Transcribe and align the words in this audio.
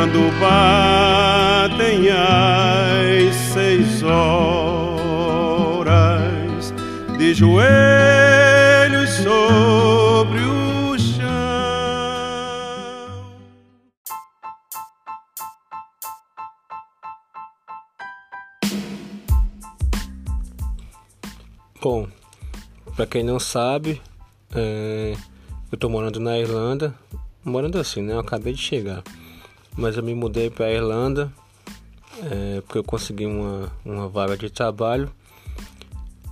quando 0.00 0.32
batem 0.40 2.08
as 2.08 3.36
seis 3.52 4.02
horas 4.02 4.72
de 7.18 7.34
joelhos 7.34 9.10
sobre 9.10 10.40
o 10.40 10.98
chão. 10.98 11.20
Bom, 21.82 22.08
para 22.96 23.06
quem 23.06 23.22
não 23.22 23.38
sabe, 23.38 24.00
é, 24.54 25.14
eu 25.70 25.76
tô 25.76 25.90
morando 25.90 26.18
na 26.18 26.38
Irlanda, 26.38 26.94
morando 27.44 27.78
assim, 27.78 28.00
né? 28.00 28.14
Eu 28.14 28.20
acabei 28.20 28.54
de 28.54 28.62
chegar, 28.62 29.02
mas 29.76 29.96
eu 29.96 30.02
me 30.02 30.14
mudei 30.14 30.50
para 30.50 30.66
a 30.66 30.72
Irlanda 30.72 31.32
é, 32.18 32.60
porque 32.62 32.78
eu 32.78 32.84
consegui 32.84 33.26
uma, 33.26 33.72
uma 33.84 34.08
vaga 34.08 34.36
de 34.36 34.50
trabalho 34.50 35.10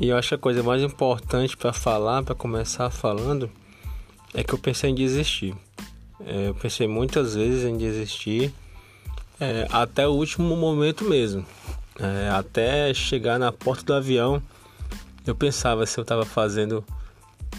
e 0.01 0.09
eu 0.09 0.17
acho 0.17 0.29
que 0.29 0.35
a 0.35 0.39
coisa 0.39 0.63
mais 0.63 0.83
importante 0.83 1.57
para 1.57 1.73
falar, 1.73 2.23
para 2.23 2.35
começar 2.35 2.89
falando, 2.91 3.51
é 4.33 4.45
que 4.45 4.55
eu 4.55 4.59
pensei 4.59 4.91
em 4.91 4.95
desistir. 4.95 5.55
É, 6.25 6.49
eu 6.49 6.55
pensei 6.55 6.87
muitas 6.87 7.35
vezes 7.35 7.65
em 7.65 7.77
desistir 7.77 8.53
é, 9.41 9.67
até 9.71 10.07
o 10.07 10.13
último 10.13 10.57
momento 10.57 11.05
mesmo, 11.05 11.45
é, 11.99 12.29
até 12.31 12.93
chegar 12.95 13.39
na 13.39 13.51
porta 13.51 13.85
do 13.85 13.95
avião. 13.95 14.43
Eu 15.27 15.35
pensava 15.35 15.85
se 15.85 15.99
eu 15.99 16.03
estava 16.03 16.25
fazendo 16.25 16.85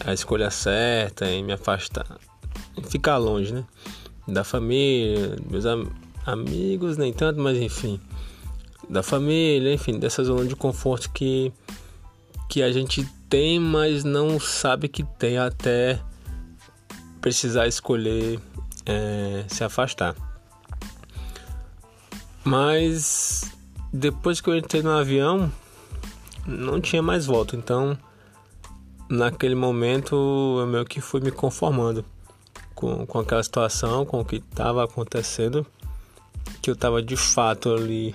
a 0.04 0.14
escolha 0.14 0.50
certa 0.50 1.30
em 1.30 1.44
me 1.44 1.52
afastar, 1.52 2.06
em 2.76 2.82
ficar 2.82 3.18
longe, 3.18 3.52
né? 3.52 3.64
Da 4.26 4.44
família, 4.44 5.36
meus 5.50 5.66
am 5.66 5.90
amigos, 6.26 6.96
nem 6.96 7.12
tanto, 7.12 7.40
mas 7.40 7.58
enfim, 7.58 8.00
da 8.88 9.02
família, 9.02 9.72
enfim, 9.72 9.98
dessa 9.98 10.22
zona 10.22 10.44
de 10.44 10.54
conforto 10.54 11.10
que, 11.10 11.52
que 12.48 12.62
a 12.62 12.70
gente 12.70 13.04
tem, 13.28 13.58
mas 13.58 14.04
não 14.04 14.38
sabe 14.38 14.88
que 14.88 15.02
tem 15.02 15.38
até 15.38 16.00
precisar 17.20 17.66
escolher 17.66 18.40
é, 18.86 19.44
se 19.48 19.64
afastar. 19.64 20.14
Mas 22.44 23.50
depois 23.92 24.40
que 24.40 24.48
eu 24.48 24.56
entrei 24.56 24.82
no 24.82 24.90
avião, 24.90 25.50
não 26.46 26.80
tinha 26.80 27.02
mais 27.02 27.26
volta, 27.26 27.56
então 27.56 27.96
naquele 29.08 29.54
momento 29.54 30.14
eu 30.60 30.66
meio 30.66 30.84
que 30.84 31.00
fui 31.00 31.20
me 31.20 31.30
conformando 31.30 32.04
com, 32.80 33.04
com 33.04 33.18
aquela 33.18 33.42
situação, 33.42 34.06
com 34.06 34.20
o 34.20 34.24
que 34.24 34.36
estava 34.36 34.82
acontecendo, 34.82 35.66
que 36.62 36.70
eu 36.70 36.74
estava 36.74 37.02
de 37.02 37.14
fato 37.14 37.74
ali 37.74 38.14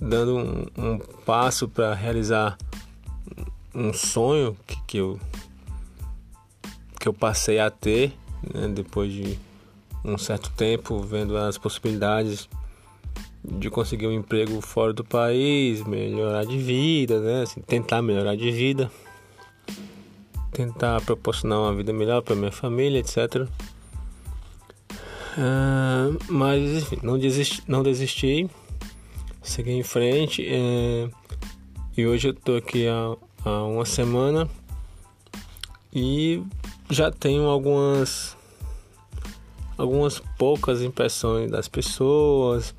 dando 0.00 0.38
um, 0.38 0.66
um 0.78 0.98
passo 1.26 1.68
para 1.68 1.92
realizar 1.92 2.56
um 3.74 3.92
sonho 3.92 4.56
que, 4.66 4.82
que, 4.86 4.96
eu 4.96 5.20
que 6.98 7.06
eu 7.06 7.12
passei 7.12 7.60
a 7.60 7.70
ter 7.70 8.14
né, 8.54 8.68
depois 8.68 9.12
de 9.12 9.38
um 10.02 10.16
certo 10.16 10.50
tempo 10.52 11.00
vendo 11.00 11.36
as 11.36 11.58
possibilidades 11.58 12.48
de 13.44 13.68
conseguir 13.68 14.06
um 14.06 14.12
emprego 14.12 14.62
fora 14.62 14.94
do 14.94 15.04
país, 15.04 15.84
melhorar 15.84 16.46
de 16.46 16.56
vida, 16.56 17.20
né? 17.20 17.42
Assim, 17.42 17.60
tentar 17.60 18.00
melhorar 18.00 18.34
de 18.36 18.50
vida 18.50 18.90
tentar 20.54 21.00
proporcionar 21.00 21.58
uma 21.58 21.74
vida 21.74 21.92
melhor 21.92 22.22
para 22.22 22.36
minha 22.36 22.52
família, 22.52 23.00
etc. 23.00 23.48
Uh, 25.36 26.16
mas 26.28 26.82
enfim, 26.82 26.98
não 27.02 27.18
desisti, 27.18 27.62
não 27.66 27.82
desisti, 27.82 28.48
segui 29.42 29.72
em 29.72 29.82
frente 29.82 30.42
uh, 30.42 31.10
e 31.96 32.06
hoje 32.06 32.28
eu 32.28 32.34
tô 32.34 32.56
aqui 32.56 32.86
há, 32.86 33.16
há 33.44 33.64
uma 33.64 33.84
semana. 33.84 34.48
E 35.92 36.42
já 36.90 37.10
tenho 37.10 37.44
algumas 37.46 38.36
algumas 39.76 40.20
poucas 40.38 40.82
impressões 40.82 41.50
das 41.50 41.68
pessoas, 41.68 42.74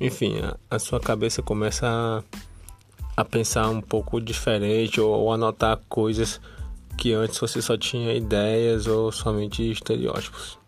enfim, 0.00 0.38
a, 0.38 0.56
a 0.76 0.78
sua 0.78 1.00
cabeça 1.00 1.42
começa 1.42 1.86
a, 1.86 2.22
a, 3.16 3.24
pensar 3.24 3.68
um 3.68 3.80
pouco 3.80 4.20
diferente 4.20 5.00
ou, 5.00 5.10
ou 5.10 5.32
a 5.32 5.36
notar 5.36 5.76
coisas 5.88 6.40
que 6.96 7.12
antes 7.12 7.38
você 7.38 7.60
só 7.60 7.76
tinha 7.76 8.14
ideias 8.14 8.86
ou 8.86 9.10
somente 9.10 9.68
estereótipos. 9.70 10.59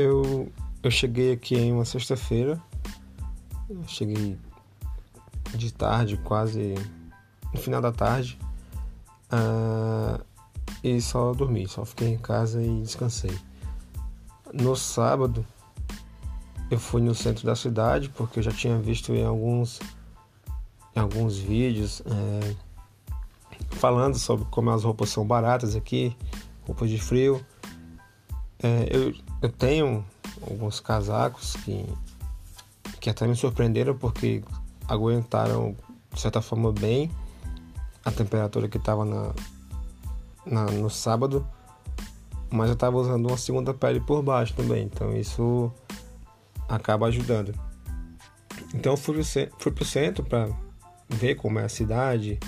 Eu, 0.00 0.50
eu 0.82 0.90
cheguei 0.90 1.32
aqui 1.32 1.56
em 1.56 1.72
uma 1.72 1.84
sexta-feira, 1.84 2.60
cheguei 3.86 4.38
de 5.54 5.72
tarde, 5.72 6.16
quase 6.18 6.74
no 7.52 7.60
final 7.60 7.82
da 7.82 7.92
tarde, 7.92 8.38
uh, 9.32 10.24
e 10.82 11.00
só 11.02 11.34
dormi, 11.34 11.68
só 11.68 11.84
fiquei 11.84 12.08
em 12.08 12.18
casa 12.18 12.62
e 12.62 12.80
descansei. 12.80 13.36
No 14.54 14.74
sábado, 14.74 15.46
eu 16.70 16.78
fui 16.78 17.02
no 17.02 17.14
centro 17.14 17.44
da 17.44 17.54
cidade 17.54 18.08
porque 18.08 18.38
eu 18.38 18.42
já 18.42 18.52
tinha 18.52 18.78
visto 18.78 19.12
em 19.12 19.24
alguns, 19.24 19.80
em 20.96 21.00
alguns 21.00 21.36
vídeos 21.36 22.02
é, 22.06 22.56
falando 23.72 24.18
sobre 24.18 24.46
como 24.50 24.70
as 24.70 24.84
roupas 24.84 25.10
são 25.10 25.26
baratas 25.26 25.76
aqui, 25.76 26.16
roupas 26.66 26.88
de 26.88 26.98
frio. 26.98 27.44
É, 28.62 28.88
eu, 28.90 29.14
eu 29.42 29.48
tenho 29.50 30.04
alguns 30.42 30.80
casacos 30.80 31.56
que, 31.64 31.86
que 33.00 33.10
até 33.10 33.26
me 33.26 33.34
surpreenderam 33.34 33.96
porque 33.96 34.42
aguentaram 34.88 35.76
de 36.12 36.20
certa 36.20 36.42
forma 36.42 36.72
bem 36.72 37.10
a 38.04 38.10
temperatura 38.10 38.68
que 38.68 38.76
estava 38.76 39.04
na, 39.04 39.32
na, 40.44 40.64
no 40.66 40.90
sábado 40.90 41.46
mas 42.50 42.68
eu 42.68 42.74
estava 42.74 42.96
usando 42.96 43.26
uma 43.28 43.36
segunda 43.36 43.72
pele 43.72 44.00
por 44.00 44.22
baixo 44.22 44.52
também, 44.54 44.82
então 44.84 45.16
isso 45.16 45.72
acaba 46.68 47.06
ajudando. 47.06 47.54
Então 48.74 48.96
fui 48.96 49.14
para 49.14 49.82
o 49.82 49.84
centro 49.84 50.24
para 50.24 50.48
ver 51.08 51.36
como 51.36 51.60
é 51.60 51.64
a 51.64 51.68
cidade, 51.68 52.38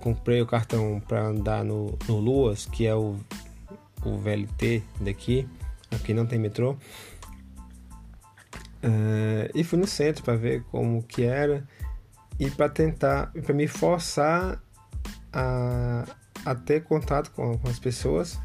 comprei 0.00 0.42
o 0.42 0.46
cartão 0.46 1.02
para 1.06 1.26
andar 1.26 1.64
no, 1.64 1.98
no 2.06 2.18
Luas, 2.18 2.66
que 2.66 2.86
é 2.86 2.94
o, 2.94 3.16
o 4.04 4.18
VLT 4.18 4.82
daqui, 5.00 5.48
aqui 5.90 6.14
não 6.14 6.26
tem 6.26 6.38
metrô. 6.38 6.72
Uh, 8.82 9.50
e 9.54 9.64
fui 9.64 9.78
no 9.78 9.86
centro 9.86 10.22
para 10.22 10.36
ver 10.36 10.62
como 10.70 11.02
que 11.02 11.24
era 11.24 11.66
e 12.38 12.48
para 12.48 12.68
tentar, 12.68 13.32
para 13.32 13.52
me 13.52 13.66
forçar 13.66 14.62
a, 15.32 16.04
a 16.44 16.54
ter 16.54 16.84
contato 16.84 17.32
com, 17.32 17.58
com 17.58 17.68
as 17.68 17.78
pessoas 17.78 18.38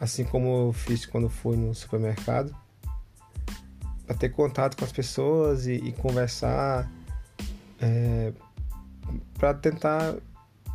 assim 0.00 0.24
como 0.24 0.68
eu 0.68 0.72
fiz 0.72 1.04
quando 1.04 1.28
fui 1.28 1.56
no 1.56 1.74
supermercado, 1.74 2.54
para 4.06 4.16
ter 4.16 4.30
contato 4.30 4.76
com 4.76 4.84
as 4.84 4.92
pessoas 4.92 5.66
e, 5.66 5.74
e 5.74 5.92
conversar, 5.92 6.90
é, 7.80 8.32
para 9.34 9.54
tentar 9.54 10.14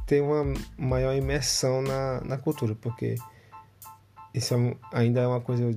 ter 0.05 0.21
uma 0.21 0.53
maior 0.77 1.15
imersão 1.15 1.81
na, 1.81 2.21
na 2.21 2.37
cultura, 2.37 2.75
porque 2.75 3.15
isso 4.33 4.55
é, 4.55 4.75
ainda 4.91 5.21
é 5.21 5.27
uma 5.27 5.41
coisa 5.41 5.69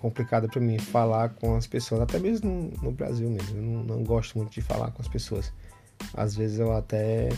complicada 0.00 0.46
para 0.46 0.60
mim, 0.60 0.78
falar 0.78 1.30
com 1.30 1.56
as 1.56 1.66
pessoas, 1.66 2.02
até 2.02 2.18
mesmo 2.18 2.50
no, 2.50 2.82
no 2.82 2.92
Brasil 2.92 3.30
mesmo. 3.30 3.56
Eu 3.56 3.62
não, 3.62 3.84
não, 3.84 4.04
gosto 4.04 4.36
muito 4.36 4.52
de 4.52 4.60
falar 4.60 4.90
com 4.90 5.00
as 5.00 5.08
pessoas. 5.08 5.50
Às 6.14 6.36
vezes 6.36 6.58
eu 6.58 6.76
até, 6.76 7.30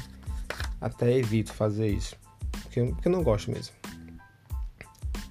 até 0.80 1.16
evito 1.16 1.52
fazer 1.52 1.88
isso, 1.88 2.16
porque, 2.62 2.82
porque 2.82 3.06
eu 3.06 3.12
não 3.12 3.22
gosto 3.22 3.52
mesmo. 3.52 3.72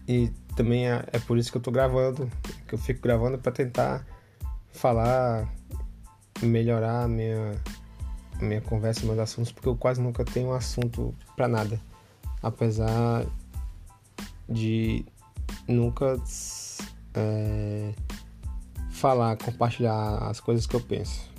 E 0.07 0.31
também 0.55 0.89
é, 0.89 1.03
é 1.11 1.19
por 1.19 1.37
isso 1.37 1.51
que 1.51 1.57
eu 1.57 1.61
tô 1.61 1.71
gravando, 1.71 2.31
que 2.67 2.73
eu 2.73 2.79
fico 2.79 3.01
gravando 3.01 3.37
para 3.37 3.51
tentar 3.51 4.05
falar, 4.71 5.51
melhorar 6.41 7.03
a 7.03 7.07
minha, 7.07 7.61
minha 8.39 8.61
conversa, 8.61 9.05
meus 9.05 9.19
assuntos, 9.19 9.51
porque 9.51 9.67
eu 9.67 9.75
quase 9.75 10.01
nunca 10.01 10.23
tenho 10.23 10.53
assunto 10.53 11.13
para 11.35 11.49
nada. 11.49 11.81
Apesar 12.41 13.25
de 14.47 15.05
nunca 15.67 16.19
é, 17.13 17.93
falar, 18.91 19.37
compartilhar 19.37 20.17
as 20.29 20.39
coisas 20.39 20.65
que 20.65 20.75
eu 20.75 20.81
penso. 20.81 21.35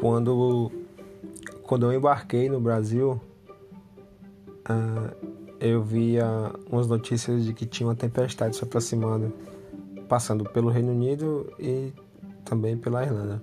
quando, 0.00 0.72
quando 1.62 1.86
eu 1.86 1.96
embarquei 1.96 2.48
no 2.48 2.60
Brasil, 2.60 3.20
uh, 4.68 5.14
eu 5.60 5.82
via 5.82 6.26
umas 6.70 6.86
notícias 6.86 7.44
de 7.44 7.52
que 7.52 7.66
tinha 7.66 7.86
uma 7.86 7.94
tempestade 7.94 8.56
se 8.56 8.64
aproximando, 8.64 9.32
passando 10.08 10.44
pelo 10.44 10.68
Reino 10.68 10.90
Unido 10.92 11.52
e 11.58 11.92
também 12.44 12.76
pela 12.76 13.02
Irlanda. 13.02 13.42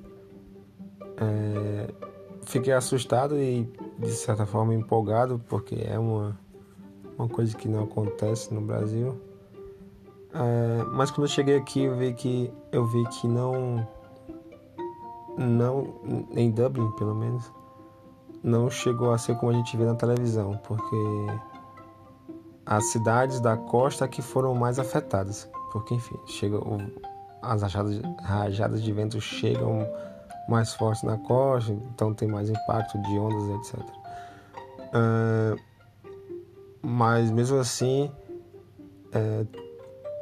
É, 1.20 1.88
fiquei 2.46 2.74
assustado 2.74 3.38
e 3.38 3.70
de 4.00 4.12
certa 4.12 4.46
forma 4.46 4.74
empolgado 4.74 5.42
porque 5.50 5.76
é 5.86 5.98
uma, 5.98 6.38
uma 7.18 7.28
coisa 7.28 7.56
que 7.56 7.68
não 7.68 7.84
acontece 7.84 8.54
no 8.54 8.62
Brasil. 8.62 9.20
É, 10.34 10.84
mas 10.92 11.10
quando 11.10 11.24
eu 11.24 11.32
cheguei 11.32 11.58
aqui 11.58 11.84
eu 11.84 11.96
vi 11.96 12.14
que 12.14 12.52
eu 12.72 12.86
vi 12.86 13.04
que 13.10 13.28
não 13.28 13.88
não 15.38 15.96
em 16.36 16.52
Dublin 16.52 16.92
pelo 16.92 17.16
menos 17.16 17.52
não 18.44 18.70
chegou 18.70 19.12
a 19.12 19.18
ser 19.18 19.36
como 19.38 19.52
a 19.52 19.56
gente 19.56 19.76
vê 19.76 19.86
na 19.86 19.96
televisão 19.96 20.60
porque 20.64 20.96
as 22.66 22.86
cidades 22.86 23.40
da 23.40 23.56
costa 23.56 24.08
que 24.08 24.22
foram 24.22 24.54
mais 24.54 24.78
afetadas 24.80 25.50
porque 25.72 25.96
enfim 25.96 26.20
chega 26.26 26.60
as 27.42 27.62
rajadas, 27.62 28.02
rajadas 28.22 28.84
de 28.84 28.92
vento 28.92 29.20
chegam 29.22 29.88
mais 30.48 30.74
fortes 30.74 31.04
na 31.04 31.18
costa 31.18 31.72
então 31.72 32.14
tem 32.14 32.28
mais 32.28 32.50
impacto 32.50 33.02
de 33.02 33.20
ondas 33.20 33.60
etc 33.60 33.80
uh, 34.94 35.60
mas 36.82 37.30
mesmo 37.32 37.60
assim 37.60 38.12
é, 39.12 39.46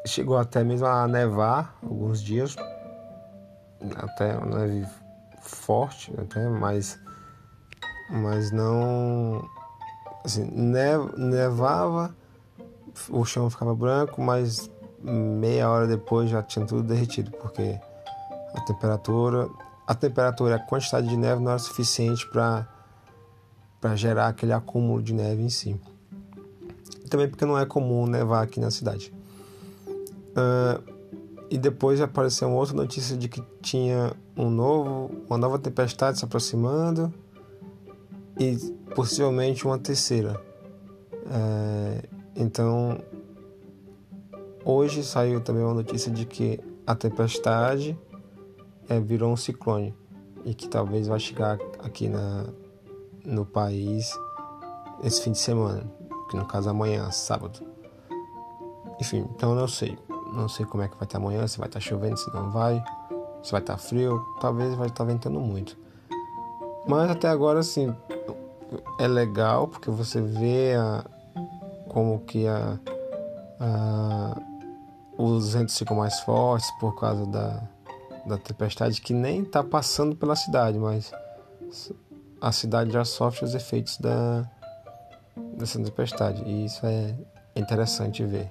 chegou 0.05 0.37
até 0.37 0.63
mesmo 0.63 0.85
a 0.87 1.07
nevar 1.07 1.75
alguns 1.83 2.21
dias, 2.21 2.55
até 3.95 4.37
uma 4.37 4.59
neve 4.59 4.87
forte, 5.41 6.13
até, 6.19 6.47
mas, 6.47 6.99
mas 8.09 8.51
não. 8.51 9.47
Assim, 10.23 10.49
nevava, 11.17 12.15
o 13.09 13.23
chão 13.25 13.49
ficava 13.49 13.75
branco, 13.75 14.21
mas 14.21 14.71
meia 15.01 15.69
hora 15.69 15.85
depois 15.85 16.29
já 16.29 16.41
tinha 16.41 16.65
tudo 16.65 16.81
derretido, 16.81 17.29
porque 17.31 17.79
a 18.55 18.61
temperatura, 18.61 19.47
a 19.87 19.93
temperatura, 19.93 20.55
a 20.55 20.59
quantidade 20.59 21.07
de 21.07 21.17
neve 21.17 21.41
não 21.41 21.51
era 21.51 21.59
suficiente 21.59 22.27
para 22.29 22.67
para 23.79 23.95
gerar 23.95 24.29
aquele 24.29 24.51
acúmulo 24.51 24.99
de 24.99 25.13
neve 25.13 25.43
em 25.43 25.49
si. 25.49 25.79
Também 27.07 27.29
porque 27.29 27.45
não 27.45 27.55
é 27.55 27.67
comum 27.67 28.07
nevar 28.07 28.43
aqui 28.43 28.59
na 28.59 28.71
cidade. 28.71 29.13
Uh, 30.31 30.81
e 31.51 31.57
depois 31.57 32.01
apareceu 32.01 32.47
uma 32.47 32.57
outra 32.57 32.75
notícia 32.75 33.15
de 33.15 33.29
que 33.29 33.43
tinha 33.61 34.11
um 34.35 34.49
novo, 34.49 35.11
uma 35.29 35.37
nova 35.37 35.59
tempestade 35.59 36.17
se 36.17 36.25
aproximando 36.25 37.13
e 38.39 38.57
possivelmente 38.95 39.65
uma 39.65 39.77
terceira. 39.77 40.41
Uh, 41.13 42.07
então, 42.35 42.99
hoje 44.63 45.03
saiu 45.03 45.41
também 45.41 45.63
uma 45.63 45.75
notícia 45.75 46.11
de 46.11 46.25
que 46.25 46.59
a 46.87 46.95
tempestade 46.95 47.95
é, 48.89 48.99
virou 48.99 49.31
um 49.31 49.37
ciclone 49.37 49.93
e 50.43 50.53
que 50.53 50.67
talvez 50.67 51.07
vai 51.07 51.19
chegar 51.19 51.57
aqui 51.83 52.07
na, 52.07 52.45
no 53.25 53.45
país 53.45 54.11
esse 55.03 55.21
fim 55.21 55.31
de 55.31 55.39
semana, 55.39 55.83
que 56.29 56.37
no 56.37 56.45
caso 56.45 56.69
amanhã, 56.69 57.09
sábado. 57.11 57.59
Enfim, 58.99 59.27
então 59.35 59.55
não 59.55 59.67
sei. 59.67 59.97
Não 60.33 60.47
sei 60.49 60.65
como 60.65 60.83
é 60.83 60.87
que 60.87 60.95
vai 60.95 61.05
estar 61.05 61.17
amanhã, 61.17 61.47
se 61.47 61.57
vai 61.57 61.67
estar 61.67 61.79
chovendo, 61.79 62.17
se 62.17 62.33
não 62.33 62.51
vai, 62.51 62.83
se 63.41 63.51
vai 63.51 63.61
estar 63.61 63.77
frio, 63.77 64.21
talvez 64.39 64.73
vai 64.75 64.87
estar 64.87 65.03
ventando 65.03 65.39
muito. 65.39 65.77
Mas 66.87 67.09
até 67.09 67.27
agora, 67.27 67.59
assim, 67.59 67.95
é 68.99 69.07
legal 69.07 69.67
porque 69.67 69.89
você 69.89 70.21
vê 70.21 70.75
a, 70.75 71.05
como 71.87 72.19
que 72.19 72.47
a, 72.47 72.77
a, 73.59 74.41
os 75.17 75.53
ventos 75.53 75.77
ficam 75.77 75.97
mais 75.97 76.19
fortes 76.21 76.69
por 76.79 76.95
causa 76.99 77.25
da, 77.25 77.63
da 78.25 78.37
tempestade 78.37 79.01
que 79.01 79.13
nem 79.13 79.43
está 79.43 79.63
passando 79.63 80.15
pela 80.15 80.35
cidade, 80.35 80.77
mas 80.77 81.11
a 82.41 82.51
cidade 82.51 82.91
já 82.91 83.05
sofre 83.05 83.45
os 83.45 83.55
efeitos 83.55 83.97
da, 83.97 84.49
dessa 85.57 85.81
tempestade. 85.81 86.43
E 86.43 86.65
isso 86.65 86.85
é 86.85 87.15
interessante 87.55 88.23
ver. 88.23 88.49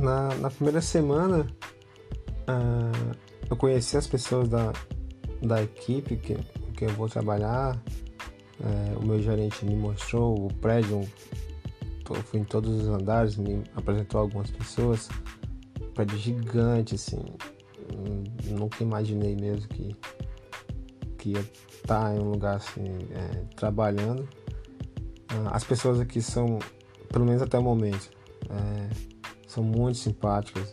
na, 0.00 0.34
na 0.36 0.50
primeira 0.50 0.80
semana 0.80 1.46
uh, 2.48 3.16
eu 3.48 3.56
conheci 3.56 3.96
as 3.96 4.06
pessoas 4.06 4.48
da, 4.48 4.72
da 5.42 5.62
equipe 5.62 6.16
que, 6.16 6.34
que 6.74 6.84
eu 6.86 6.90
vou 6.90 7.08
trabalhar. 7.08 7.80
Uh, 8.60 8.98
o 8.98 9.06
meu 9.06 9.20
gerente 9.20 9.64
me 9.64 9.74
mostrou 9.74 10.46
o 10.46 10.54
prédio, 10.54 11.08
fui 12.24 12.40
em 12.40 12.44
todos 12.44 12.82
os 12.82 12.88
andares, 12.88 13.36
me 13.36 13.62
apresentou 13.74 14.20
algumas 14.20 14.50
pessoas. 14.50 15.08
Um 15.80 15.92
prédio 15.92 16.18
gigante, 16.18 16.94
assim. 16.94 17.24
Nunca 18.46 18.82
imaginei 18.82 19.34
mesmo 19.34 19.66
que, 19.68 19.96
que 21.18 21.30
ia 21.30 21.44
estar 21.74 22.14
em 22.14 22.18
um 22.20 22.30
lugar 22.30 22.56
assim, 22.56 22.84
é, 23.12 23.44
trabalhando. 23.56 24.22
Uh, 25.32 25.48
as 25.50 25.64
pessoas 25.64 25.98
aqui 26.00 26.20
são, 26.20 26.58
pelo 27.08 27.24
menos 27.24 27.40
até 27.40 27.58
o 27.58 27.62
momento, 27.62 28.10
é, 28.50 28.90
são 29.46 29.62
muito 29.62 29.98
simpáticas, 29.98 30.70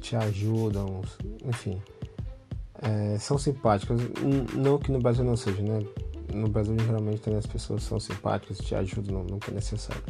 te 0.00 0.16
ajudam, 0.16 1.00
enfim. 1.44 1.82
É, 2.82 3.18
são 3.18 3.38
simpáticas, 3.38 4.00
não 4.54 4.78
que 4.78 4.92
no 4.92 4.98
Brasil 4.98 5.24
não 5.24 5.36
seja, 5.36 5.62
né? 5.62 5.80
No 6.34 6.48
Brasil 6.48 6.76
geralmente 6.78 7.20
também 7.20 7.38
as 7.38 7.46
pessoas 7.46 7.82
são 7.82 8.00
simpáticas, 8.00 8.58
te 8.58 8.74
ajudam 8.74 9.24
que 9.38 9.50
é 9.50 9.54
necessário. 9.54 10.02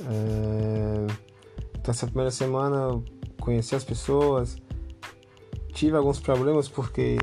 É, 0.00 1.06
então 1.78 1.92
essa 1.92 2.06
primeira 2.06 2.30
semana 2.30 2.76
eu 2.76 3.04
conheci 3.40 3.74
as 3.74 3.84
pessoas, 3.84 4.56
tive 5.72 5.96
alguns 5.96 6.20
problemas 6.20 6.68
porque 6.68 7.18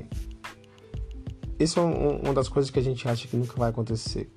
isso 1.58 1.80
é 1.80 1.82
um, 1.82 2.20
uma 2.20 2.34
das 2.34 2.48
coisas 2.48 2.70
que 2.70 2.78
a 2.78 2.82
gente 2.82 3.08
acha 3.08 3.26
que 3.26 3.36
nunca 3.36 3.54
vai 3.56 3.70
acontecer 3.70 4.30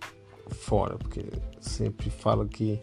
fora, 0.49 0.97
porque 0.97 1.25
sempre 1.59 2.09
falo 2.09 2.47
que 2.47 2.81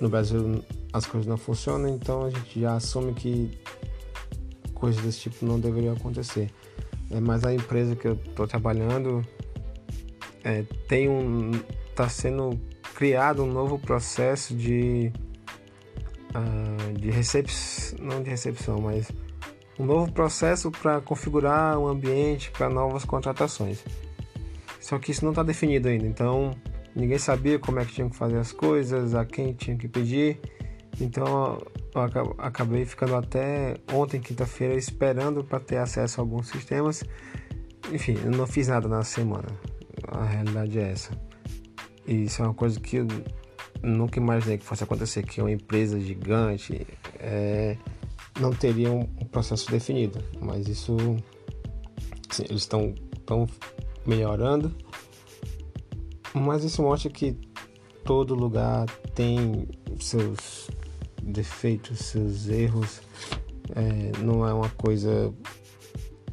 no 0.00 0.08
Brasil 0.08 0.62
as 0.92 1.06
coisas 1.06 1.26
não 1.26 1.36
funcionam, 1.36 1.88
então 1.88 2.24
a 2.24 2.30
gente 2.30 2.60
já 2.60 2.76
assume 2.76 3.14
que 3.14 3.58
coisas 4.74 5.02
desse 5.02 5.20
tipo 5.20 5.44
não 5.44 5.58
deveriam 5.58 5.94
acontecer. 5.94 6.52
É, 7.10 7.20
mas 7.20 7.44
a 7.44 7.52
empresa 7.52 7.96
que 7.96 8.06
eu 8.06 8.14
estou 8.14 8.46
trabalhando 8.46 9.24
é, 10.44 10.62
tem 10.88 11.08
um 11.08 11.50
está 11.90 12.08
sendo 12.08 12.58
criado 12.94 13.42
um 13.42 13.52
novo 13.52 13.78
processo 13.78 14.54
de 14.54 15.12
uh, 16.34 16.92
de 16.98 17.10
recepção 17.10 17.98
não 18.00 18.22
de 18.22 18.30
recepção 18.30 18.80
mas 18.80 19.10
um 19.78 19.84
novo 19.84 20.12
processo 20.12 20.70
para 20.70 21.00
configurar 21.00 21.78
um 21.78 21.86
ambiente 21.86 22.50
para 22.50 22.68
novas 22.68 23.04
contratações 23.04 23.84
só 24.80 24.98
que 24.98 25.10
isso 25.10 25.24
não 25.24 25.32
está 25.32 25.42
definido 25.42 25.88
ainda 25.88 26.06
então 26.06 26.50
ninguém 26.94 27.18
sabia 27.18 27.58
como 27.58 27.80
é 27.80 27.84
que 27.84 27.94
tinha 27.94 28.08
que 28.08 28.16
fazer 28.16 28.38
as 28.38 28.52
coisas 28.52 29.14
a 29.14 29.24
quem 29.24 29.52
tinha 29.52 29.76
que 29.76 29.88
pedir 29.88 30.40
então 31.00 31.58
eu 31.94 32.34
acabei 32.38 32.84
ficando 32.84 33.14
até 33.14 33.76
ontem, 33.92 34.20
quinta-feira, 34.20 34.74
esperando 34.74 35.44
para 35.44 35.60
ter 35.60 35.78
acesso 35.78 36.20
a 36.20 36.22
alguns 36.22 36.48
sistemas. 36.48 37.04
Enfim, 37.92 38.18
eu 38.24 38.30
não 38.30 38.46
fiz 38.46 38.68
nada 38.68 38.88
na 38.88 39.02
semana. 39.02 39.48
A 40.08 40.24
realidade 40.24 40.78
é 40.78 40.90
essa. 40.90 41.10
E 42.06 42.24
isso 42.24 42.42
é 42.42 42.44
uma 42.44 42.54
coisa 42.54 42.78
que 42.78 42.96
eu 42.96 43.06
nunca 43.82 44.18
imaginei 44.18 44.58
que 44.58 44.64
fosse 44.64 44.84
acontecer, 44.84 45.22
que 45.24 45.40
uma 45.40 45.50
empresa 45.50 45.98
gigante 46.00 46.86
é, 47.18 47.76
não 48.40 48.50
teria 48.50 48.92
um 48.92 49.04
processo 49.30 49.70
definido. 49.70 50.22
Mas 50.40 50.68
isso 50.68 50.96
eles 52.38 52.62
estão 52.62 52.94
melhorando. 54.06 54.74
Mas 56.34 56.64
isso 56.64 56.82
mostra 56.82 57.10
que 57.10 57.36
todo 58.04 58.34
lugar 58.34 58.86
tem 59.14 59.68
seus 60.00 60.68
defeitos, 61.22 61.98
seus 62.00 62.48
erros, 62.48 63.00
é, 63.74 64.12
não 64.18 64.46
é 64.46 64.52
uma 64.52 64.68
coisa 64.70 65.32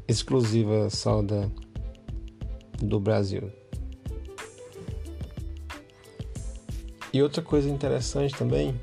exclusiva 0.07 0.89
só 0.89 1.21
da, 1.21 1.49
do 2.79 2.99
Brasil. 2.99 3.51
E 7.13 7.21
outra 7.21 7.41
coisa 7.41 7.69
interessante 7.69 8.33
também, 8.35 8.79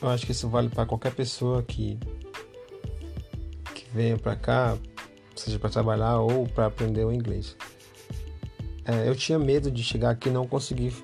eu 0.00 0.08
acho 0.08 0.24
que 0.24 0.32
isso 0.32 0.48
vale 0.48 0.70
para 0.70 0.86
qualquer 0.86 1.12
pessoa 1.14 1.62
que, 1.62 1.98
que 3.74 3.84
venha 3.92 4.16
para 4.16 4.34
cá, 4.36 4.78
seja 5.36 5.58
para 5.58 5.68
trabalhar 5.68 6.18
ou 6.20 6.46
para 6.48 6.66
aprender 6.66 7.04
o 7.04 7.12
inglês. 7.12 7.56
É, 8.84 9.06
eu 9.08 9.14
tinha 9.14 9.38
medo 9.38 9.70
de 9.70 9.82
chegar 9.82 10.10
aqui 10.10 10.30
e 10.30 10.32
não 10.32 10.46
conseguir, 10.46 10.94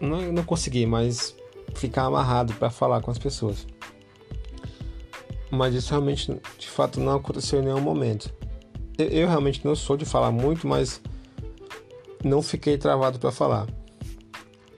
não, 0.00 0.32
não 0.32 0.44
consegui, 0.44 0.86
mas 0.86 1.36
ficar 1.74 2.04
amarrado 2.04 2.54
para 2.54 2.70
falar 2.70 3.02
com 3.02 3.10
as 3.10 3.18
pessoas. 3.18 3.66
mas 5.50 5.74
isso 5.74 5.90
realmente, 5.90 6.40
de 6.58 6.68
fato, 6.68 6.98
não 6.98 7.16
aconteceu 7.16 7.60
em 7.60 7.64
nenhum 7.64 7.80
momento. 7.80 8.32
Eu, 8.96 9.08
eu 9.08 9.28
realmente 9.28 9.64
não 9.64 9.76
sou 9.76 9.98
de 9.98 10.06
falar 10.06 10.30
muito, 10.30 10.66
mas 10.66 11.00
não 12.24 12.40
fiquei 12.40 12.78
travado 12.78 13.18
para 13.18 13.30
falar. 13.30 13.66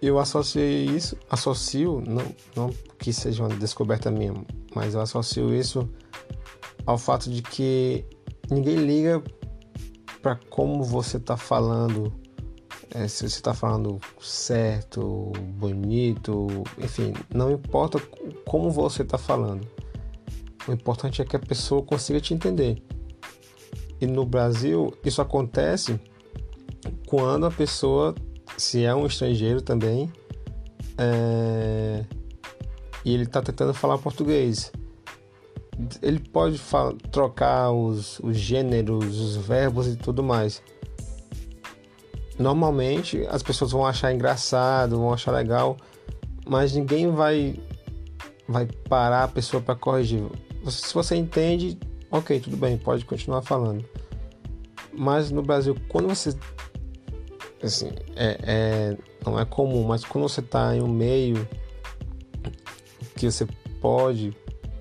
Eu 0.04 0.18
associei 0.18 0.84
isso, 0.84 1.16
associo, 1.30 2.02
não, 2.06 2.22
não 2.54 2.70
que 2.98 3.10
seja 3.10 3.42
uma 3.42 3.56
descoberta 3.56 4.10
minha, 4.10 4.34
mas 4.74 4.92
eu 4.92 5.00
associo 5.00 5.54
isso 5.54 5.88
ao 6.84 6.98
fato 6.98 7.30
de 7.30 7.40
que 7.40 8.04
ninguém 8.50 8.76
liga 8.76 9.22
para 10.20 10.36
como 10.50 10.84
você 10.84 11.16
está 11.16 11.38
falando, 11.38 12.12
é, 12.90 13.08
se 13.08 13.28
você 13.28 13.36
está 13.36 13.54
falando 13.54 13.98
certo, 14.20 15.32
bonito, 15.54 16.48
enfim, 16.78 17.14
não 17.34 17.50
importa 17.50 17.98
como 18.46 18.70
você 18.70 19.00
está 19.00 19.16
falando. 19.16 19.66
O 20.68 20.72
importante 20.72 21.22
é 21.22 21.24
que 21.24 21.36
a 21.36 21.40
pessoa 21.40 21.82
consiga 21.82 22.20
te 22.20 22.34
entender. 22.34 22.82
E 24.02 24.06
no 24.06 24.26
Brasil, 24.26 24.92
isso 25.02 25.22
acontece 25.22 25.98
quando 27.06 27.46
a 27.46 27.50
pessoa, 27.50 28.14
se 28.56 28.84
é 28.84 28.94
um 28.94 29.06
estrangeiro 29.06 29.60
também, 29.60 30.12
é, 30.96 32.04
e 33.04 33.12
ele 33.12 33.24
está 33.24 33.42
tentando 33.42 33.74
falar 33.74 33.98
português. 33.98 34.72
Ele 36.00 36.20
pode 36.20 36.60
trocar 37.10 37.72
os, 37.72 38.20
os 38.20 38.36
gêneros, 38.36 39.18
os 39.18 39.36
verbos 39.36 39.88
e 39.88 39.96
tudo 39.96 40.22
mais. 40.22 40.62
Normalmente 42.38 43.26
as 43.28 43.42
pessoas 43.42 43.72
vão 43.72 43.84
achar 43.84 44.12
engraçado, 44.12 44.96
vão 44.98 45.12
achar 45.12 45.32
legal, 45.32 45.76
mas 46.46 46.74
ninguém 46.74 47.10
vai 47.10 47.58
vai 48.46 48.66
parar 48.88 49.24
a 49.24 49.28
pessoa 49.28 49.62
para 49.62 49.74
corrigir. 49.74 50.22
Se 50.68 50.92
você 50.92 51.16
entende, 51.16 51.78
ok, 52.10 52.40
tudo 52.40 52.56
bem, 52.56 52.76
pode 52.76 53.04
continuar 53.04 53.42
falando. 53.42 53.84
Mas 54.92 55.30
no 55.30 55.42
Brasil, 55.42 55.76
quando 55.88 56.08
você 56.08 56.36
assim, 57.66 57.90
é, 58.16 58.38
é 58.42 58.96
não 59.24 59.38
é 59.38 59.44
comum, 59.44 59.84
mas 59.84 60.04
quando 60.04 60.28
você 60.28 60.40
está 60.40 60.76
em 60.76 60.82
um 60.82 60.88
meio 60.88 61.48
que 63.16 63.30
você 63.30 63.46
pode, 63.80 64.36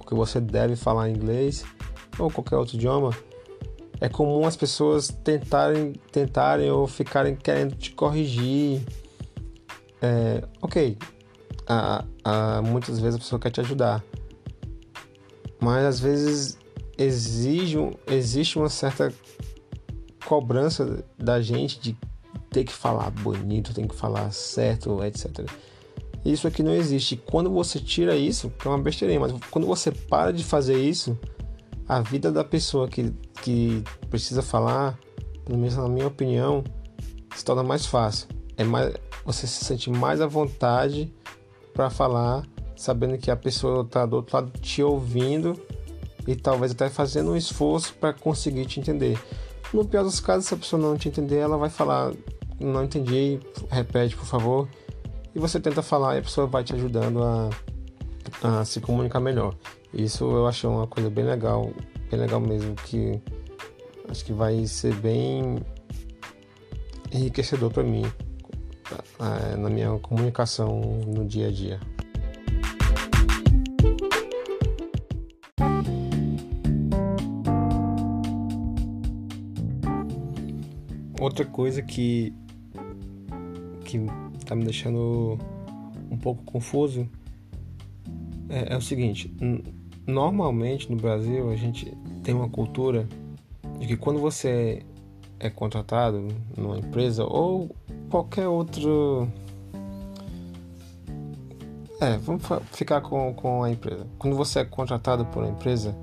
que 0.07 0.13
você 0.13 0.39
deve 0.39 0.75
falar 0.75 1.09
inglês 1.09 1.65
ou 2.19 2.29
qualquer 2.29 2.57
outro 2.57 2.75
idioma, 2.75 3.11
é 3.99 4.09
comum 4.09 4.45
as 4.45 4.55
pessoas 4.55 5.07
tentarem, 5.07 5.93
tentarem 6.11 6.69
ou 6.69 6.85
ficarem 6.87 7.35
querendo 7.35 7.75
te 7.75 7.91
corrigir. 7.91 8.81
É, 10.01 10.43
ok, 10.61 10.97
a, 11.65 12.03
a, 12.23 12.61
muitas 12.61 12.99
vezes 12.99 13.15
a 13.15 13.19
pessoa 13.19 13.39
quer 13.39 13.49
te 13.49 13.61
ajudar, 13.61 14.03
mas 15.59 15.85
às 15.85 15.99
vezes 15.99 16.59
exige, 16.97 17.77
existe 18.05 18.59
uma 18.59 18.69
certa 18.69 19.13
cobrança 20.25 21.03
da 21.17 21.41
gente 21.41 21.79
de 21.79 21.97
ter 22.53 22.63
que 22.63 22.71
falar 22.71 23.09
bonito, 23.09 23.73
tem 23.73 23.87
que 23.87 23.95
falar 23.95 24.31
certo, 24.31 25.03
etc. 25.03 25.49
Isso 26.23 26.47
aqui 26.47 26.63
não 26.63 26.73
existe. 26.73 27.17
Quando 27.17 27.49
você 27.49 27.79
tira 27.79 28.15
isso, 28.15 28.49
que 28.51 28.67
é 28.67 28.71
uma 28.71 28.79
besteirinha, 28.79 29.19
mas 29.19 29.33
quando 29.51 29.67
você 29.67 29.91
para 29.91 30.31
de 30.31 30.43
fazer 30.43 30.77
isso, 30.77 31.17
a 31.87 31.99
vida 31.99 32.31
da 32.31 32.43
pessoa 32.43 32.87
que, 32.87 33.11
que 33.41 33.83
precisa 34.09 34.41
falar, 34.41 34.97
pelo 35.43 35.57
menos 35.57 35.75
na 35.75 35.89
minha 35.89 36.07
opinião, 36.07 36.63
se 37.35 37.43
torna 37.43 37.63
mais 37.63 37.85
fácil. 37.85 38.27
É 38.55 38.63
mais, 38.63 38.93
você 39.25 39.47
se 39.47 39.65
sente 39.65 39.89
mais 39.89 40.21
à 40.21 40.27
vontade 40.27 41.13
para 41.73 41.89
falar, 41.89 42.43
sabendo 42.75 43.17
que 43.17 43.29
a 43.29 43.35
pessoa 43.35 43.81
está 43.81 44.05
do 44.05 44.17
outro 44.17 44.37
lado 44.37 44.59
te 44.59 44.81
ouvindo 44.81 45.59
e 46.25 46.35
talvez 46.35 46.71
até 46.71 46.89
fazendo 46.89 47.31
um 47.31 47.35
esforço 47.35 47.93
para 47.95 48.13
conseguir 48.13 48.65
te 48.65 48.79
entender. 48.79 49.19
No 49.73 49.83
pior 49.83 50.03
dos 50.03 50.19
casos, 50.19 50.45
se 50.45 50.53
a 50.53 50.57
pessoa 50.57 50.81
não 50.81 50.95
te 50.95 51.09
entender, 51.09 51.37
ela 51.37 51.57
vai 51.57 51.69
falar: 51.69 52.13
Não 52.63 52.85
entendi, 52.85 53.41
repete 53.69 54.15
por 54.15 54.25
favor 54.25 54.69
e 55.35 55.39
você 55.39 55.59
tenta 55.59 55.81
falar 55.81 56.15
e 56.15 56.19
a 56.19 56.21
pessoa 56.21 56.47
vai 56.47 56.63
te 56.63 56.73
ajudando 56.73 57.21
a, 57.21 57.49
a 58.41 58.63
se 58.63 58.79
comunicar 58.79 59.19
melhor. 59.19 59.53
Isso 59.93 60.23
eu 60.23 60.47
acho 60.47 60.69
uma 60.69 60.87
coisa 60.87 61.09
bem 61.09 61.25
legal, 61.25 61.73
bem 62.09 62.17
legal 62.17 62.39
mesmo, 62.39 62.73
que 62.75 63.21
acho 64.07 64.23
que 64.23 64.31
vai 64.31 64.65
ser 64.65 64.95
bem 64.95 65.57
enriquecedor 67.11 67.69
para 67.69 67.83
mim 67.83 68.03
na 69.59 69.69
minha 69.69 69.99
comunicação 69.99 70.79
no 71.05 71.25
dia 71.25 71.49
a 71.49 71.51
dia. 71.51 71.79
Outra 81.19 81.45
coisa 81.45 81.81
que 81.81 82.33
que 83.97 84.39
está 84.39 84.55
me 84.55 84.63
deixando 84.63 85.37
um 86.09 86.17
pouco 86.17 86.43
confuso 86.43 87.07
é, 88.49 88.73
é 88.73 88.77
o 88.77 88.81
seguinte: 88.81 89.31
normalmente 90.07 90.89
no 90.89 90.97
Brasil 90.97 91.51
a 91.51 91.55
gente 91.55 91.95
tem 92.23 92.33
uma 92.33 92.49
cultura 92.49 93.07
de 93.79 93.87
que 93.87 93.97
quando 93.97 94.19
você 94.19 94.83
é 95.39 95.49
contratado 95.49 96.27
numa 96.57 96.77
empresa 96.77 97.23
ou 97.23 97.75
qualquer 98.09 98.47
outro. 98.47 99.27
É, 101.99 102.17
vamos 102.17 102.43
ficar 102.71 103.01
com, 103.01 103.33
com 103.33 103.63
a 103.63 103.71
empresa. 103.71 104.05
Quando 104.17 104.35
você 104.35 104.59
é 104.59 104.65
contratado 104.65 105.25
por 105.27 105.43
uma 105.43 105.51
empresa, 105.51 105.95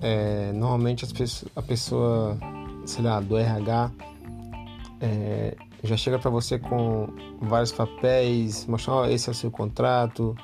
é, 0.00 0.52
normalmente 0.52 1.04
as, 1.04 1.44
a 1.56 1.62
pessoa, 1.62 2.38
sei 2.84 3.02
lá, 3.02 3.18
do 3.18 3.36
RH, 3.36 3.90
é, 5.00 5.56
já 5.82 5.96
chega 5.96 6.18
para 6.18 6.30
você 6.30 6.58
com 6.58 7.08
vários 7.40 7.72
papéis, 7.72 8.66
mostrando, 8.66 9.02
oh, 9.02 9.04
esse 9.06 9.28
é 9.28 9.32
o 9.32 9.34
seu 9.34 9.50
contrato, 9.50 10.34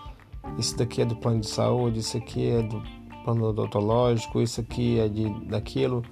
esse 0.59 0.77
daqui 0.77 1.03
é 1.03 1.05
do 1.05 1.17
plano 1.17 1.41
de 1.41 1.49
saúde, 1.49 2.01
esse 2.01 2.17
aqui 2.19 2.49
é 2.51 2.63
do 2.63 2.83
plano 3.25 3.47
odontológico, 3.47 4.41
isso 4.41 4.61
aqui 4.61 4.99
é 4.99 5.09
de 5.09 5.29
daquilo, 5.47 6.03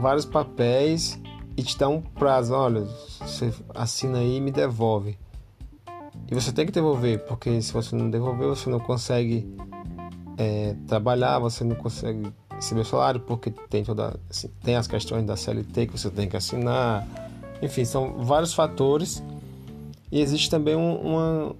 vários 0.00 0.24
papéis 0.24 1.20
e 1.56 1.62
te 1.62 1.78
dá 1.78 1.88
um 1.88 2.00
prazo, 2.00 2.54
olha, 2.54 2.82
você 3.20 3.52
assina 3.74 4.18
aí 4.18 4.36
e 4.36 4.40
me 4.40 4.50
devolve. 4.50 5.16
E 6.30 6.34
você 6.34 6.52
tem 6.52 6.66
que 6.66 6.72
devolver, 6.72 7.24
porque 7.26 7.60
se 7.60 7.72
você 7.72 7.94
não 7.94 8.10
devolver, 8.10 8.48
você 8.48 8.70
não 8.70 8.80
consegue 8.80 9.54
é, 10.36 10.74
trabalhar, 10.86 11.38
você 11.38 11.64
não 11.64 11.76
consegue 11.76 12.32
receber 12.50 12.84
salário, 12.84 13.20
porque 13.20 13.50
tem 13.68 13.84
toda 13.84 14.18
assim, 14.30 14.48
tem 14.62 14.76
as 14.76 14.86
questões 14.86 15.24
da 15.24 15.36
CLT 15.36 15.86
que 15.86 15.98
você 15.98 16.10
tem 16.10 16.28
que 16.28 16.36
assinar 16.36 17.06
enfim, 17.62 17.84
são 17.84 18.18
vários 18.18 18.52
fatores. 18.54 19.22
E 20.10 20.20
existe 20.20 20.50
também 20.50 20.76
um, 20.76 20.96
uma. 20.96 21.56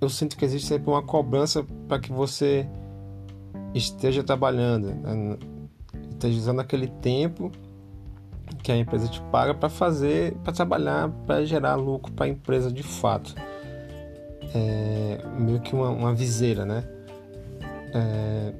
Eu 0.00 0.08
sinto 0.08 0.36
que 0.36 0.44
existe 0.44 0.66
sempre 0.66 0.90
uma 0.90 1.02
cobrança 1.02 1.64
para 1.86 1.98
que 1.98 2.12
você 2.12 2.66
esteja 3.74 4.22
trabalhando, 4.22 4.94
né? 4.94 5.36
esteja 6.10 6.38
usando 6.38 6.60
aquele 6.60 6.88
tempo 6.88 7.50
que 8.62 8.72
a 8.72 8.76
empresa 8.76 9.08
te 9.08 9.20
paga 9.30 9.54
para 9.54 9.68
fazer, 9.68 10.34
para 10.42 10.52
trabalhar, 10.52 11.10
para 11.26 11.44
gerar 11.44 11.74
lucro 11.74 12.12
para 12.12 12.26
a 12.26 12.28
empresa 12.28 12.72
de 12.72 12.82
fato. 12.82 13.34
É 14.54 15.20
meio 15.38 15.60
que 15.60 15.74
uma, 15.74 15.90
uma 15.90 16.14
viseira, 16.14 16.64
né? 16.64 16.84
É, 17.94 18.52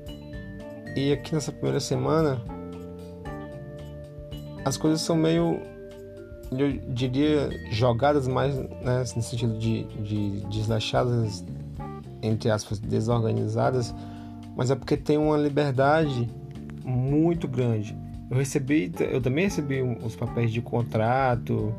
e 0.96 1.12
aqui 1.12 1.34
nessa 1.34 1.52
primeira 1.52 1.80
semana 1.80 2.40
as 4.64 4.76
coisas 4.76 5.00
são 5.00 5.16
meio 5.16 5.60
eu 6.50 6.72
diria, 6.94 7.50
jogadas 7.70 8.26
mais 8.26 8.56
né, 8.56 9.04
no 9.14 9.22
sentido 9.22 9.58
de, 9.58 9.84
de 10.02 10.40
deslachadas, 10.46 11.44
entre 12.22 12.50
aspas, 12.50 12.78
desorganizadas, 12.78 13.94
mas 14.56 14.70
é 14.70 14.74
porque 14.74 14.96
tem 14.96 15.18
uma 15.18 15.36
liberdade 15.36 16.28
muito 16.84 17.46
grande. 17.46 17.96
Eu 18.30 18.36
recebi, 18.36 18.92
eu 19.10 19.20
também 19.20 19.44
recebi 19.44 19.82
os 19.82 20.16
papéis 20.16 20.52
de 20.52 20.60
contrato, 20.60 21.74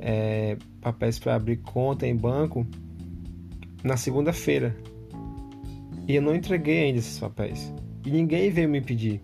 é, 0.00 0.56
papéis 0.80 1.18
para 1.18 1.34
abrir 1.34 1.58
conta 1.58 2.06
em 2.06 2.16
banco 2.16 2.66
na 3.82 3.96
segunda-feira. 3.96 4.76
E 6.08 6.14
eu 6.14 6.22
não 6.22 6.34
entreguei 6.34 6.84
ainda 6.84 6.98
esses 6.98 7.18
papéis. 7.18 7.72
E 8.04 8.10
ninguém 8.10 8.50
veio 8.50 8.68
me 8.68 8.80
pedir. 8.80 9.20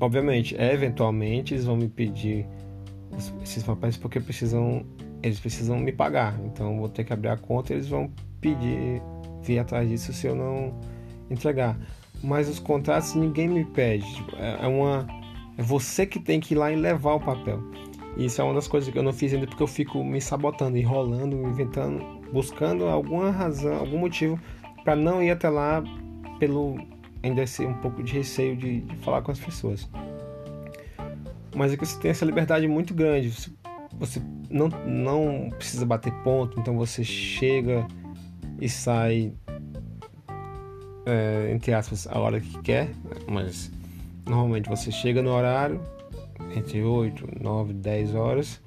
Obviamente, 0.00 0.54
eventualmente 0.56 1.54
eles 1.54 1.64
vão 1.64 1.76
me 1.76 1.88
pedir 1.88 2.46
esses 3.42 3.62
papéis 3.62 3.96
porque 3.96 4.20
precisam 4.20 4.84
eles 5.22 5.40
precisam 5.40 5.78
me 5.78 5.92
pagar. 5.92 6.38
Então 6.44 6.78
vou 6.78 6.88
ter 6.88 7.04
que 7.04 7.12
abrir 7.12 7.28
a 7.28 7.36
conta 7.36 7.72
eles 7.72 7.88
vão 7.88 8.10
pedir 8.40 9.02
vir 9.42 9.58
atrás 9.58 9.88
disso 9.88 10.12
se 10.12 10.26
eu 10.26 10.34
não 10.34 10.78
entregar. 11.30 11.76
Mas 12.22 12.48
os 12.48 12.58
contratos 12.58 13.14
ninguém 13.14 13.48
me 13.48 13.64
pede. 13.64 14.06
Tipo, 14.14 14.36
é, 14.36 14.64
é 14.64 14.66
uma 14.66 15.06
é 15.56 15.62
você 15.62 16.06
que 16.06 16.20
tem 16.20 16.38
que 16.38 16.54
ir 16.54 16.56
lá 16.56 16.70
e 16.70 16.76
levar 16.76 17.14
o 17.14 17.20
papel. 17.20 17.60
Isso 18.16 18.40
é 18.40 18.44
uma 18.44 18.54
das 18.54 18.66
coisas 18.66 18.90
que 18.90 18.98
eu 18.98 19.02
não 19.02 19.12
fiz 19.12 19.32
ainda 19.32 19.46
porque 19.46 19.62
eu 19.62 19.66
fico 19.66 20.02
me 20.02 20.20
sabotando, 20.20 20.76
enrolando, 20.76 21.36
inventando, 21.42 22.04
buscando 22.32 22.86
alguma 22.86 23.30
razão, 23.30 23.76
algum 23.76 23.98
motivo 23.98 24.38
para 24.84 24.96
não 24.96 25.22
ir 25.22 25.30
até 25.30 25.48
lá 25.48 25.82
pelo 26.38 26.76
ainda 27.22 27.46
ser 27.46 27.66
um 27.66 27.74
pouco 27.74 28.02
de 28.02 28.14
receio 28.14 28.56
de, 28.56 28.80
de 28.80 28.96
falar 28.96 29.22
com 29.22 29.30
as 29.30 29.38
pessoas. 29.38 29.88
Mas 31.54 31.72
aqui 31.72 31.84
você 31.84 31.98
tem 31.98 32.10
essa 32.10 32.24
liberdade 32.24 32.66
muito 32.66 32.94
grande. 32.94 33.30
Você, 33.30 33.50
você 33.98 34.22
não, 34.50 34.68
não 34.86 35.50
precisa 35.50 35.84
bater 35.84 36.12
ponto, 36.22 36.58
então 36.60 36.76
você 36.76 37.02
chega 37.04 37.86
e 38.60 38.68
sai, 38.68 39.32
é, 41.06 41.50
entre 41.52 41.72
aspas, 41.72 42.06
a 42.06 42.18
hora 42.18 42.40
que 42.40 42.60
quer, 42.62 42.90
mas 43.28 43.70
normalmente 44.26 44.68
você 44.68 44.90
chega 44.90 45.22
no 45.22 45.30
horário, 45.30 45.80
entre 46.56 46.82
8, 46.82 47.42
9, 47.42 47.72
10 47.72 48.14
horas, 48.14 48.60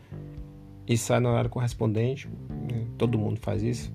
e 0.87 0.97
sai 0.97 1.19
no 1.19 1.29
horário 1.29 1.49
correspondente. 1.49 2.27
Todo 2.97 3.17
mundo 3.17 3.39
faz 3.39 3.63
isso. 3.63 3.93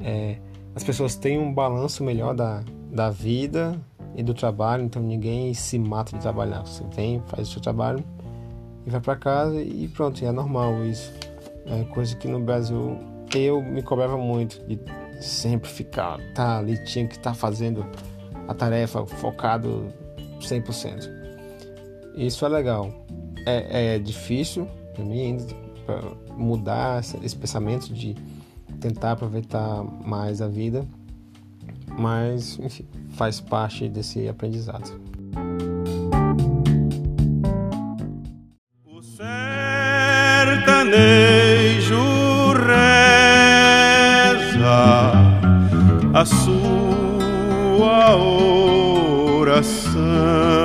É, 0.00 0.38
as 0.74 0.84
pessoas 0.84 1.16
têm 1.16 1.38
um 1.38 1.52
balanço 1.52 2.04
melhor 2.04 2.34
da, 2.34 2.62
da 2.92 3.10
vida 3.10 3.80
e 4.14 4.22
do 4.22 4.34
trabalho, 4.34 4.84
então 4.84 5.02
ninguém 5.02 5.54
se 5.54 5.78
mata 5.78 6.16
de 6.16 6.22
trabalhar. 6.22 6.66
Você 6.66 6.84
vem, 6.94 7.22
faz 7.26 7.48
o 7.48 7.52
seu 7.52 7.62
trabalho 7.62 8.04
e 8.86 8.90
vai 8.90 9.00
para 9.00 9.16
casa 9.16 9.60
e 9.60 9.88
pronto, 9.88 10.24
é 10.24 10.32
normal 10.32 10.84
isso. 10.84 11.12
É 11.66 11.84
coisa 11.84 12.16
que 12.16 12.26
no 12.26 12.40
Brasil 12.40 12.98
eu 13.34 13.62
me 13.62 13.82
cobrava 13.82 14.16
muito 14.16 14.60
de 14.66 14.78
sempre 15.20 15.68
ficar, 15.68 16.18
tá 16.34 16.58
ali, 16.58 16.82
tinha 16.84 17.06
que 17.06 17.16
estar 17.16 17.30
tá 17.30 17.34
fazendo 17.34 17.86
a 18.48 18.54
tarefa 18.54 19.06
focado 19.06 19.92
100%. 20.40 21.08
Isso 22.14 22.44
é 22.44 22.48
legal. 22.48 22.90
É, 23.46 23.94
é 23.94 23.98
difícil 23.98 24.66
para 24.94 25.04
mim 25.04 25.20
ainda 25.20 25.44
mudar 26.36 27.00
esse 27.00 27.36
pensamento 27.36 27.92
de 27.92 28.14
tentar 28.80 29.12
aproveitar 29.12 29.82
mais 30.04 30.40
a 30.40 30.48
vida, 30.48 30.86
mas 31.98 32.58
enfim, 32.58 32.86
faz 33.10 33.40
parte 33.40 33.88
desse 33.88 34.28
aprendizado. 34.28 35.00
O 38.86 39.02
sertanejo 39.02 39.32
reza 42.52 43.50
a 46.14 46.24
sua 46.24 48.16
oração 49.36 50.59